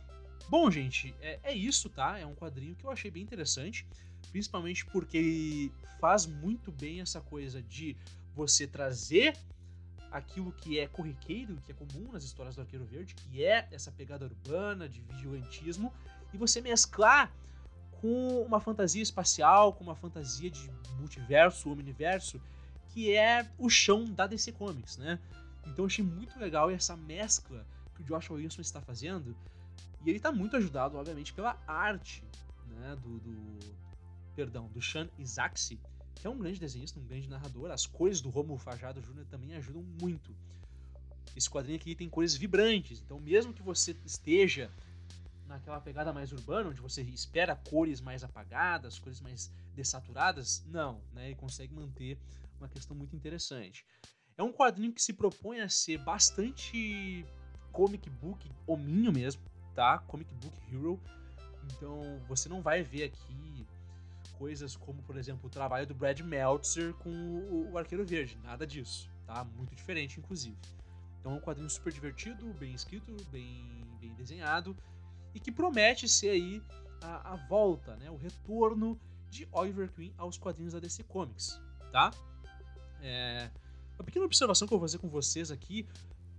bom, 0.48 0.70
gente, 0.70 1.14
é, 1.20 1.38
é, 1.42 1.54
isso, 1.54 1.88
tá? 1.88 2.18
É 2.18 2.26
um 2.26 2.34
quadrinho 2.34 2.74
que 2.74 2.84
eu 2.84 2.90
achei 2.90 3.10
bem 3.10 3.22
interessante, 3.22 3.86
principalmente 4.30 4.84
porque 4.86 5.16
ele 5.16 5.72
faz 6.00 6.26
muito 6.26 6.72
bem 6.72 7.00
essa 7.00 7.20
coisa 7.20 7.62
de 7.62 7.96
você 8.34 8.66
trazer 8.66 9.36
aquilo 10.10 10.52
que 10.52 10.78
é 10.78 10.86
corriqueiro, 10.86 11.56
que 11.64 11.72
é 11.72 11.74
comum 11.74 12.12
nas 12.12 12.24
histórias 12.24 12.56
do 12.56 12.62
Arqueiro 12.62 12.84
Verde, 12.84 13.14
que 13.14 13.44
é 13.44 13.68
essa 13.70 13.92
pegada 13.92 14.24
urbana 14.24 14.88
de 14.88 15.00
vigilantismo, 15.00 15.92
e 16.32 16.38
você 16.38 16.60
mesclar 16.60 17.32
com 18.00 18.42
uma 18.42 18.60
fantasia 18.60 19.02
espacial, 19.02 19.72
com 19.72 19.84
uma 19.84 19.94
fantasia 19.94 20.50
de 20.50 20.70
multiverso, 20.98 21.70
omniverso, 21.70 22.40
que 22.88 23.14
é 23.14 23.48
o 23.58 23.68
chão 23.68 24.04
da 24.04 24.26
DC 24.26 24.52
Comics, 24.52 24.96
né? 24.96 25.18
Então 25.66 25.84
eu 25.84 25.86
achei 25.86 26.04
muito 26.04 26.38
legal 26.38 26.70
essa 26.70 26.96
mescla 26.96 27.66
que 27.94 28.02
o 28.02 28.04
Joshua 28.04 28.36
Wilson 28.36 28.60
está 28.60 28.80
fazendo. 28.80 29.36
E 30.04 30.10
ele 30.10 30.18
está 30.18 30.32
muito 30.32 30.56
ajudado, 30.56 30.96
obviamente, 30.96 31.32
pela 31.32 31.58
arte 31.66 32.24
né, 32.68 32.96
do, 33.02 33.18
do 33.18 33.58
perdão, 34.34 34.68
do 34.68 34.80
Sean 34.80 35.08
Isaacsi, 35.18 35.78
que 36.14 36.26
é 36.26 36.30
um 36.30 36.38
grande 36.38 36.60
desenhista, 36.60 37.00
um 37.00 37.04
grande 37.04 37.28
narrador. 37.28 37.70
As 37.70 37.86
cores 37.86 38.20
do 38.20 38.30
Romulo 38.30 38.58
Fajado 38.58 39.00
Jr. 39.00 39.24
também 39.28 39.54
ajudam 39.56 39.82
muito. 40.00 40.34
Esse 41.36 41.50
quadrinho 41.50 41.78
aqui 41.78 41.94
tem 41.94 42.08
cores 42.08 42.34
vibrantes, 42.34 43.00
então 43.00 43.20
mesmo 43.20 43.52
que 43.52 43.62
você 43.62 43.96
esteja 44.04 44.70
naquela 45.48 45.80
pegada 45.80 46.12
mais 46.12 46.30
urbana, 46.32 46.68
onde 46.68 46.80
você 46.80 47.02
espera 47.02 47.56
cores 47.56 48.00
mais 48.00 48.22
apagadas, 48.22 48.98
cores 48.98 49.20
mais 49.20 49.50
dessaturadas, 49.74 50.62
não, 50.66 51.00
né? 51.12 51.26
Ele 51.26 51.34
consegue 51.34 51.74
manter 51.74 52.18
uma 52.58 52.68
questão 52.68 52.94
muito 52.94 53.16
interessante. 53.16 53.84
É 54.36 54.42
um 54.42 54.52
quadrinho 54.52 54.92
que 54.92 55.02
se 55.02 55.12
propõe 55.12 55.60
a 55.60 55.68
ser 55.68 55.98
bastante 55.98 57.24
comic 57.72 58.08
book 58.10 58.48
hominho 58.66 59.12
mesmo, 59.12 59.42
tá? 59.74 59.98
Comic 59.98 60.32
book 60.34 60.56
hero. 60.70 61.00
Então 61.64 62.20
você 62.28 62.48
não 62.48 62.62
vai 62.62 62.82
ver 62.82 63.04
aqui 63.04 63.66
coisas 64.38 64.76
como, 64.76 65.02
por 65.02 65.16
exemplo, 65.16 65.46
o 65.46 65.50
trabalho 65.50 65.86
do 65.86 65.94
Brad 65.94 66.20
Meltzer 66.20 66.94
com 66.94 67.10
o, 67.10 67.76
Arqueiro 67.76 68.04
Verde. 68.06 68.38
Nada 68.44 68.66
disso, 68.66 69.10
tá? 69.26 69.42
Muito 69.44 69.74
diferente, 69.74 70.20
inclusive. 70.20 70.56
Então 71.18 71.32
é 71.32 71.34
um 71.34 71.40
quadrinho 71.40 71.68
super 71.68 71.92
divertido, 71.92 72.52
bem 72.54 72.72
escrito, 72.74 73.16
bem, 73.30 73.84
bem 74.00 74.14
desenhado 74.14 74.76
e 75.34 75.40
que 75.40 75.52
promete 75.52 76.08
ser 76.08 76.30
aí 76.30 76.62
a, 77.00 77.32
a 77.32 77.36
volta, 77.36 77.96
né? 77.96 78.10
O 78.10 78.16
retorno 78.16 78.98
de 79.30 79.46
Oliver 79.52 79.90
Queen 79.92 80.12
aos 80.16 80.38
quadrinhos 80.38 80.72
da 80.72 80.80
DC 80.80 81.04
Comics, 81.04 81.60
tá? 81.92 82.10
É, 83.00 83.50
uma 83.98 84.04
pequena 84.04 84.24
observação 84.24 84.66
que 84.66 84.74
eu 84.74 84.78
vou 84.78 84.88
fazer 84.88 84.98
com 84.98 85.08
vocês 85.08 85.50
aqui 85.50 85.86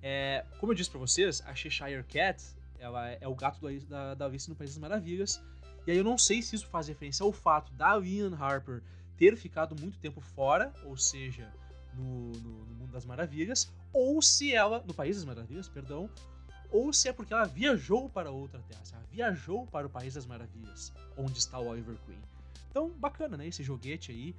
é, 0.01 0.46
como 0.60 0.72
eu 0.72 0.75
disse 0.75 0.89
para 0.89 1.00
vocês, 1.00 1.41
a 1.46 1.53
Cheshire 1.53 2.03
Cat 2.03 2.43
ela 2.79 3.10
é 3.10 3.27
o 3.27 3.36
gato 3.36 3.60
da, 3.89 4.15
da 4.15 4.25
Alice 4.25 4.50
no 4.50 4.55
País 4.55 4.72
das 4.72 4.79
Maravilhas. 4.79 5.41
E 5.86 5.91
aí 5.91 5.98
eu 5.98 6.03
não 6.03 6.17
sei 6.17 6.41
se 6.41 6.55
isso 6.55 6.67
faz 6.67 6.88
referência 6.88 7.24
ao 7.24 7.31
fato 7.31 7.74
da 7.74 7.98
Lian 7.98 8.34
Harper 8.36 8.81
ter 9.17 9.36
ficado 9.36 9.75
muito 9.79 10.00
tempo 10.00 10.22
fora, 10.22 10.74
ou 10.86 10.96
seja, 10.96 11.51
no, 11.93 12.31
no, 12.31 12.65
no, 12.65 12.75
Mundo 12.75 12.91
das 12.91 13.05
Maravilhas, 13.05 13.69
ou 13.91 14.22
se 14.22 14.53
ela. 14.53 14.81
no 14.88 14.93
País 14.93 15.17
das 15.17 15.25
Maravilhas, 15.25 15.67
perdão. 15.67 16.10
Ou 16.71 16.93
se 16.93 17.07
é 17.09 17.13
porque 17.13 17.33
ela 17.33 17.45
viajou 17.45 18.09
para 18.09 18.31
outra 18.31 18.59
terra, 18.67 18.81
ela 18.93 19.03
viajou 19.11 19.65
para 19.67 19.88
o 19.88 19.89
País 19.89 20.13
das 20.13 20.25
Maravilhas, 20.25 20.93
onde 21.17 21.39
está 21.39 21.59
o 21.59 21.67
Oliver 21.67 21.97
Queen. 22.05 22.19
Então, 22.69 22.89
bacana, 22.91 23.35
né? 23.35 23.47
Esse 23.47 23.63
joguete 23.63 24.11
aí 24.11 24.35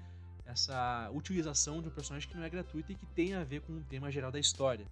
essa 0.51 1.11
utilização 1.13 1.81
de 1.81 1.89
um 1.89 1.91
personagem 1.91 2.29
que 2.29 2.37
não 2.37 2.45
é 2.45 2.51
gratuito 2.51 2.93
e 2.93 2.95
que 2.95 3.07
tem 3.07 3.35
a 3.35 3.45
ver 3.45 3.61
com 3.63 3.73
o 3.73 3.85
tema 3.85 4.11
geral 4.11 4.33
da 4.33 4.39
história. 4.39 4.87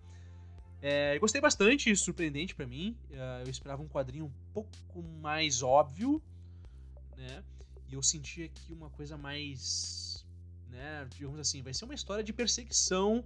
É, 0.81 1.19
gostei 1.19 1.41
bastante, 1.41 1.95
surpreendente 1.97 2.55
para 2.55 2.67
mim. 2.67 2.97
É, 3.11 3.43
eu 3.45 3.51
esperava 3.51 3.83
um 3.83 3.89
quadrinho 3.89 4.27
um 4.27 4.33
pouco 4.53 4.71
mais 5.21 5.63
óbvio, 5.63 6.23
né? 7.17 7.43
E 7.89 7.95
eu 7.95 8.03
senti 8.03 8.45
aqui 8.45 8.73
uma 8.73 8.91
coisa 8.91 9.17
mais, 9.17 10.25
né? 10.71 11.07
Digamos 11.11 11.41
assim, 11.41 11.63
vai 11.63 11.75
ser 11.75 11.85
uma 11.85 11.95
história 11.95 12.23
de 12.23 12.33
perseguição 12.33 13.25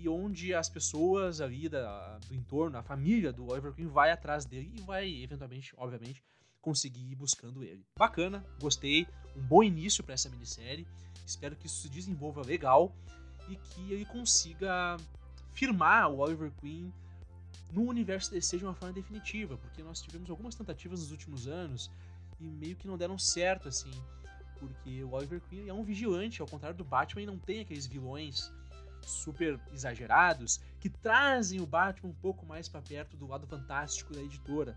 e 0.00 0.08
onde 0.08 0.54
as 0.54 0.68
pessoas 0.68 1.40
ali 1.40 1.68
da, 1.68 2.18
do 2.28 2.34
entorno, 2.34 2.78
a 2.78 2.82
família 2.82 3.32
do 3.32 3.50
Oliver 3.50 3.72
Queen 3.72 3.88
vai 3.88 4.10
atrás 4.10 4.44
dele 4.44 4.72
e 4.76 4.80
vai 4.80 5.22
eventualmente, 5.22 5.72
obviamente, 5.76 6.22
conseguir 6.60 7.10
ir 7.10 7.16
buscando 7.16 7.64
ele. 7.64 7.84
Bacana, 7.96 8.44
gostei, 8.60 9.06
um 9.34 9.42
bom 9.42 9.62
início 9.62 10.04
para 10.04 10.14
essa 10.14 10.28
minissérie. 10.28 10.86
Espero 11.26 11.56
que 11.56 11.66
isso 11.66 11.82
se 11.82 11.88
desenvolva 11.88 12.42
legal 12.42 12.94
e 13.48 13.56
que 13.56 13.92
ele 13.92 14.04
consiga 14.04 14.96
firmar 15.52 16.10
o 16.10 16.18
Oliver 16.18 16.52
Queen 16.60 16.92
no 17.72 17.82
universo 17.82 18.30
DC 18.30 18.58
de 18.58 18.64
uma 18.64 18.74
forma 18.74 18.94
definitiva, 18.94 19.56
porque 19.56 19.82
nós 19.82 20.00
tivemos 20.00 20.30
algumas 20.30 20.54
tentativas 20.54 21.00
nos 21.00 21.10
últimos 21.10 21.48
anos 21.48 21.90
e 22.40 22.44
meio 22.44 22.76
que 22.76 22.86
não 22.86 22.96
deram 22.96 23.18
certo 23.18 23.68
assim, 23.68 23.90
porque 24.58 25.02
o 25.02 25.12
Oliver 25.12 25.40
Queen 25.48 25.68
é 25.68 25.74
um 25.74 25.82
vigilante, 25.82 26.40
ao 26.40 26.46
contrário 26.46 26.76
do 26.76 26.84
Batman, 26.84 27.22
e 27.22 27.26
não 27.26 27.38
tem 27.38 27.60
aqueles 27.60 27.86
vilões 27.86 28.52
super 29.02 29.58
exagerados 29.72 30.60
que 30.80 30.88
trazem 30.88 31.60
o 31.60 31.66
Batman 31.66 32.10
um 32.10 32.14
pouco 32.14 32.46
mais 32.46 32.68
para 32.68 32.82
perto 32.82 33.16
do 33.16 33.26
lado 33.26 33.46
fantástico 33.46 34.12
da 34.12 34.20
editora. 34.20 34.76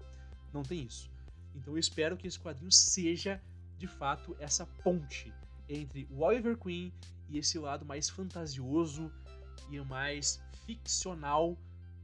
Não 0.54 0.64
tem 0.64 0.84
isso. 0.84 1.10
Então 1.56 1.74
eu 1.74 1.80
espero 1.80 2.18
que 2.18 2.28
esse 2.28 2.40
quadrinho 2.40 2.72
seja 2.72 3.42
de 3.78 3.88
fato 3.88 4.36
essa 4.40 4.66
ponte 4.84 5.34
entre 5.68 6.08
o 6.12 6.22
Oliver 6.22 6.58
Queen 6.58 6.94
e 7.30 7.38
esse 7.38 7.58
lado 7.58 7.86
mais 7.86 8.10
fantasioso 8.10 9.12
e 9.70 9.80
mais 9.82 10.42
ficcional 10.66 11.58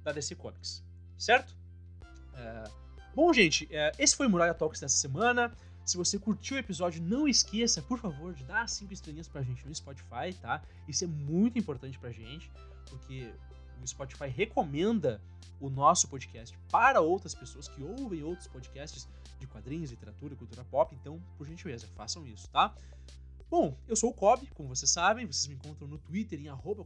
da 0.03 0.12
DC 0.12 0.36
Comics, 0.36 0.83
certo? 1.17 1.55
É... 2.33 2.63
Bom, 3.13 3.33
gente, 3.33 3.67
é... 3.71 3.91
esse 4.00 4.15
foi 4.15 4.27
o 4.27 4.29
Muralha 4.29 4.53
Talks 4.53 4.79
dessa 4.79 4.97
semana. 4.97 5.51
Se 5.88 5.96
você 5.96 6.20
curtiu 6.20 6.58
o 6.58 6.60
episódio, 6.60 7.01
não 7.01 7.29
esqueça, 7.29 7.82
por 7.82 7.98
favor, 7.98 8.34
de 8.34 8.44
dar 8.44 8.67
cinco 8.67 8.91
estrelinhas 8.91 9.29
pra 9.29 9.41
gente 9.41 9.65
no 9.65 9.74
Spotify, 9.74 10.34
tá? 10.41 10.62
Isso 10.86 11.06
é 11.06 11.08
muito 11.08 11.58
importante 11.58 11.98
pra 11.98 12.12
gente, 12.12 12.51
porque 12.89 13.34
o 13.82 13.88
Spotify 13.88 14.27
recomenda 14.27 15.22
o 15.62 15.70
nosso 15.70 16.10
podcast 16.10 16.60
para 16.70 17.00
outras 17.00 17.34
pessoas 17.34 17.70
que 17.70 17.82
ouvem 17.82 18.22
outros 18.22 18.50
podcasts 18.50 19.08
de 19.39 19.48
quadrinhos, 19.48 19.89
literatura, 19.89 20.36
cultura 20.36 20.65
pop. 20.65 20.94
Então, 20.94 21.22
por 21.38 21.48
gentileza, 21.48 21.88
façam 21.96 22.27
isso, 22.27 22.50
tá? 22.50 22.75
Bom, 23.50 23.77
eu 23.88 23.96
sou 23.96 24.10
o 24.10 24.13
Kobe, 24.13 24.48
como 24.48 24.68
vocês 24.68 24.92
sabem, 24.92 25.25
vocês 25.25 25.48
me 25.48 25.56
encontram 25.56 25.88
no 25.88 25.98
Twitter 25.98 26.38
em 26.38 26.50
arroba 26.50 26.86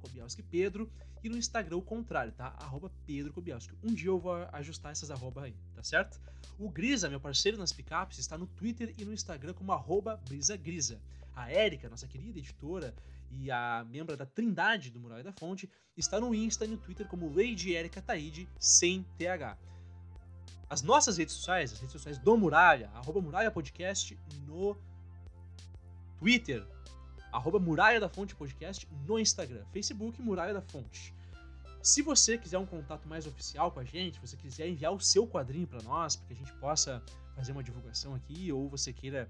Pedro 0.52 0.92
e 1.24 1.28
no 1.28 1.36
Instagram 1.36 1.78
o 1.78 1.82
contrário, 1.82 2.32
tá? 2.34 2.56
Arroba 2.60 2.92
Pedro 3.08 3.34
Kobielski. 3.34 3.74
Um 3.84 3.92
dia 3.92 4.10
eu 4.10 4.20
vou 4.20 4.36
ajustar 4.52 4.92
essas 4.92 5.10
arroba 5.10 5.46
aí, 5.46 5.56
tá 5.74 5.82
certo? 5.82 6.22
O 6.60 6.70
Grisa, 6.70 7.10
meu 7.10 7.20
parceiro 7.20 7.58
nas 7.58 7.74
picapes, 7.74 8.20
está 8.20 8.38
no 8.38 8.46
Twitter 8.46 8.94
e 8.96 9.04
no 9.04 9.12
Instagram 9.12 9.54
como 9.54 9.72
arroba 9.72 10.22
Brisa 10.30 10.56
Grisa. 10.56 11.02
A 11.36 11.52
Érica, 11.52 11.90
nossa 11.90 12.08
querida 12.08 12.38
editora 12.38 12.94
e 13.32 13.50
a 13.50 13.84
membro 13.90 14.16
da 14.16 14.26
Trindade 14.28 14.92
do 14.92 15.00
Mural 15.00 15.24
da 15.24 15.34
Fonte, 15.34 15.68
está 15.98 16.20
no 16.20 16.36
Insta 16.36 16.66
e 16.66 16.68
no 16.68 16.78
Twitter 16.78 17.08
como 17.08 17.34
Lady 17.36 17.74
Erika 17.74 18.04
Taide, 18.04 18.48
sem 18.60 19.04
TH. 19.18 19.58
As 20.70 20.84
nossas 20.84 21.18
redes 21.18 21.34
sociais, 21.34 21.74
as 21.74 21.80
redes 21.80 21.94
sociais 21.94 22.20
do 22.20 22.38
Muralha, 22.38 22.92
arroba 22.94 23.20
Muralha 23.20 23.50
Podcast 23.50 24.16
no 24.46 24.78
Twitter, 26.22 26.66
arroba 27.32 27.58
Muralha 27.58 28.00
da 28.00 28.08
Fonte 28.08 28.36
Podcast, 28.36 28.88
no 29.08 29.18
Instagram, 29.18 29.66
Facebook 29.74 30.22
Muralha 30.22 30.54
da 30.54 30.62
Fonte. 30.62 31.16
Se 31.82 32.04
você 32.04 32.38
quiser 32.38 32.60
um 32.60 32.66
contato 32.66 33.08
mais 33.08 33.26
oficial 33.26 33.72
com 33.72 33.80
a 33.80 33.84
gente, 33.84 34.18
se 34.18 34.28
você 34.28 34.38
quiser 34.38 34.70
enviar 34.70 34.94
o 34.94 35.00
seu 35.00 35.26
quadrinho 35.26 35.66
para 35.66 35.82
nós, 35.82 36.16
para 36.16 36.28
que 36.28 36.34
a 36.34 36.36
gente 36.36 36.54
possa 36.60 37.02
fazer 37.36 37.54
uma 37.54 37.64
divulgação 37.64 38.14
aqui, 38.14 38.52
ou 38.52 38.70
você 38.70 38.94
queira 38.94 39.28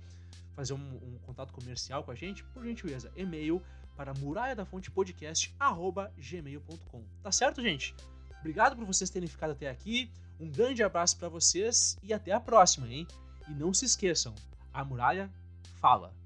fazer 0.53 0.74
um, 0.74 0.77
um 0.77 1.17
contato 1.25 1.53
comercial 1.53 2.03
com 2.03 2.12
a 2.12 2.15
gente, 2.15 2.43
por 2.43 2.65
gentileza, 2.65 3.10
e-mail 3.15 3.63
para 3.95 4.13
muralhadafonte.podcast@gmail.com. 4.13 7.03
Tá 7.24 7.31
certo, 7.31 7.62
gente? 7.62 7.95
Obrigado 8.41 8.75
por 8.75 8.83
vocês 8.83 9.10
terem 9.10 9.29
ficado 9.29 9.51
até 9.51 9.69
aqui. 9.69 10.12
Um 10.38 10.51
grande 10.51 10.83
abraço 10.83 11.17
para 11.17 11.29
vocês 11.29 11.98
e 12.03 12.13
até 12.13 12.33
a 12.33 12.41
próxima, 12.41 12.89
hein? 12.89 13.07
E 13.48 13.53
não 13.53 13.74
se 13.74 13.86
esqueçam, 13.86 14.36
a 14.74 14.83
muralha 14.83 15.31
fala. 15.79 16.19